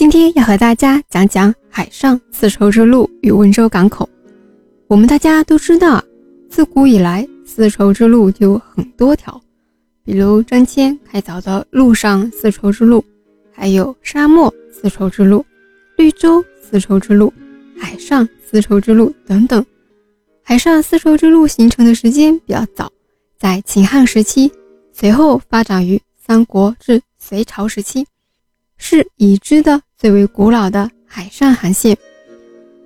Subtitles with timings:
[0.00, 4.08] 今天要和大家讲讲海上丝绸之路与温州港口。
[4.86, 6.02] 我们大家都知道，
[6.48, 9.38] 自古以来丝绸之路就有很多条，
[10.02, 13.04] 比如张骞开凿的陆上丝绸之路，
[13.52, 15.44] 还有沙漠丝绸之路、
[15.98, 17.30] 绿洲丝绸之路、
[17.78, 19.62] 海上丝绸之路等等。
[20.42, 22.90] 海上丝绸之路形成的时间比较早，
[23.38, 24.50] 在秦汉时期，
[24.94, 28.06] 随后发展于三国至隋朝时期，
[28.82, 31.96] 是已知的最为古老的海上航线。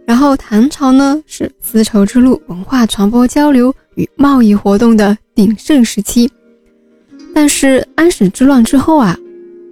[0.05, 6.31] 然后唐朝呢，是丝绸之路文化传播交流与贸易活动的鼎盛时期。
[7.33, 9.17] 但是安史之乱之后啊，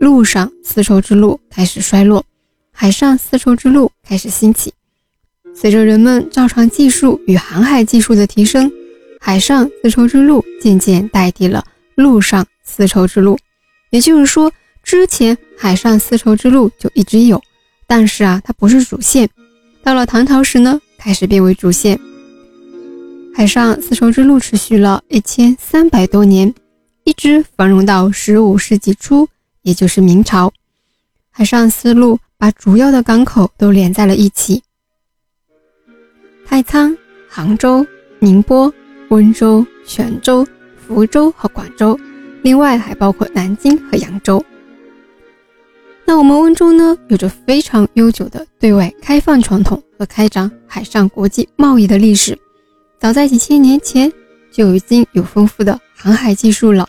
[0.01, 2.25] 陆上丝绸之路开始衰落，
[2.73, 4.73] 海上丝绸之路开始兴起。
[5.55, 8.73] 随着人们造船技术与航海技术的提升，
[9.21, 11.63] 海上丝绸之路渐渐代替了
[11.97, 13.37] 陆上丝绸之路。
[13.91, 14.51] 也就是说，
[14.83, 17.41] 之前海上丝绸之路就一直有，
[17.87, 19.29] 但是啊，它不是主线。
[19.83, 21.99] 到了唐朝时呢，开始变为主线。
[23.35, 26.53] 海上丝绸之路持续了一千三百多年，
[27.05, 29.27] 一直繁荣到十五世纪初，
[29.63, 30.53] 也就是明朝。
[31.31, 34.63] 海上丝路把主要的港口都连在了一起。
[36.45, 36.95] 太仓、
[37.29, 37.87] 杭州、
[38.19, 38.73] 宁波、
[39.09, 41.99] 温州、泉州、福州和广州，
[42.43, 44.45] 另外还包括南京和扬州。
[46.23, 52.39] 我们温州呢，有着非常悠久的对外开放传统和开展海上国际贸易的历史。
[53.01, 54.11] 早在几千年前
[54.53, 56.89] 就已经有丰富的航海技术了，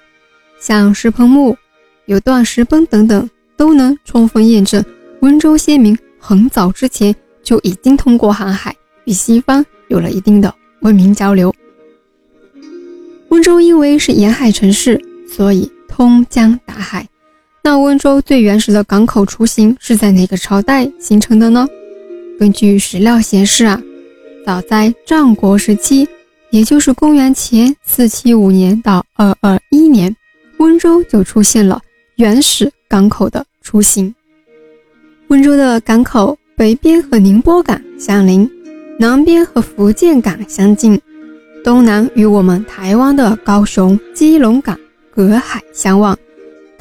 [0.60, 1.58] 像石棚木、
[2.06, 4.86] 有段石崩等等，都能充分验证
[5.22, 8.76] 温州先民很早之前就已经通过航海。
[9.06, 11.52] 与西方有了一定的文明交流。
[13.30, 17.10] 温州因为是沿海城市，所以通江达海。
[17.66, 21.66] 那温州最原始的港口雏形是在哪个朝代形成的呢？
[22.38, 23.82] 根据史料显示啊，
[24.46, 26.06] 早在战国时期，
[26.50, 30.14] 也就是公元前四七五年到二二一年，
[30.58, 31.82] 温州就出现了
[32.18, 34.14] 原始港口的雏形。
[35.30, 38.50] 温州的港口北边和宁波港相邻。
[39.00, 41.00] 南边和福建港相近，
[41.64, 44.78] 东南与我们台湾的高雄、基隆港
[45.10, 46.16] 隔海相望。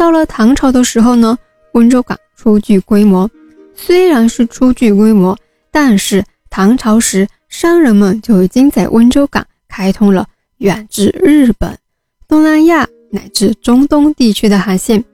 [0.02, 1.38] 到了唐朝的时候呢，
[1.74, 3.30] 温州港初具规模。
[3.72, 5.38] 虽然是初具规模，
[5.70, 10.26] 但是唐朝时商人们就已经在温州港开通了
[10.56, 11.78] 远至日本、
[12.26, 15.04] 东南亚乃至中东地区的航线。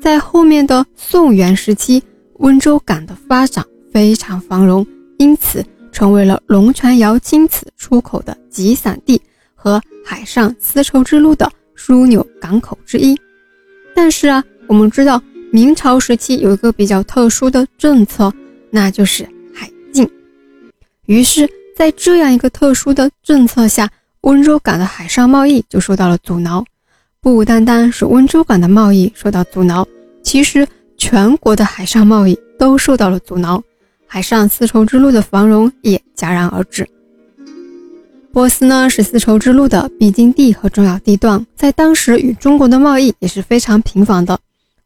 [0.00, 2.02] 在后面的宋元时期，
[2.40, 4.84] 温州港的发展非常繁荣，
[5.18, 5.64] 因此。
[5.92, 9.18] 成为了龙泉窑青瓷出口的集散地
[9.54, 13.16] 和海上丝绸之路的枢纽港口之一。
[13.96, 15.20] 但是啊，我们知道
[15.50, 18.30] 明朝时期有一个比较特殊的政策，
[18.70, 20.06] 那就是海禁。
[21.06, 23.88] 于是，在这样一个特殊的政策下，
[24.20, 26.62] 温州港的海上贸易就受到了阻挠。
[27.22, 29.88] 不单单是温州港的贸易受到阻挠，
[30.22, 30.68] 其实
[30.98, 33.62] 全国的海上贸易都受到了阻挠。
[34.06, 36.86] 海上丝绸之路的繁荣也戛然而止。
[38.36, 44.38] 波斯呢是丝绸之路的必经地和重要地段，在当时与中国的贸易也是非常频繁的。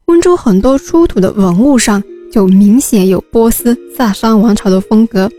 [0.05, 2.01] 温州很多出土的文物上
[2.31, 5.29] 就明显有波斯萨珊王朝的风格，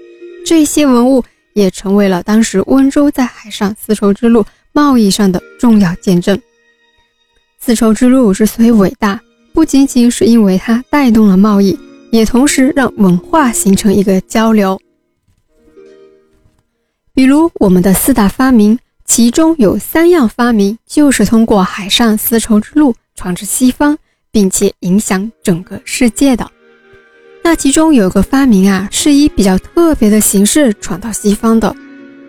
[0.44, 1.24] 这些文物
[1.54, 6.38] 也成为了当时温州在海上丝绸之路贸易上的重要见证。
[7.60, 9.18] 丝绸之路之所以伟大，
[9.54, 11.78] 不仅仅是因为它带动了贸易。
[12.10, 14.78] 也同时让文化形成一个交流。
[17.14, 23.96] 比如我们的四大发明，其中有三样发明就是通过海上丝绸之路传至西方，
[24.30, 26.50] 并且影响整个世界的。
[27.44, 31.74] 那其中有个发明啊，是以比较特别的形式传到西方的。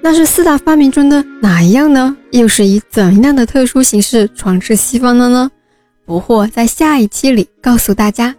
[0.02, 2.18] 那是四大发明中的哪一样呢？
[2.32, 5.50] 又是以怎样的特殊形式传至西方的呢？
[6.06, 8.36] 不惑在下一期里告诉大家。